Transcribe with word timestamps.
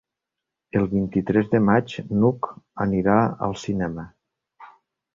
El 0.79 0.87
vint-i-tres 0.93 1.51
de 1.51 1.61
maig 1.67 1.95
n'Hug 2.15 2.51
anirà 2.89 3.21
al 3.49 3.57
cinema. 3.69 4.11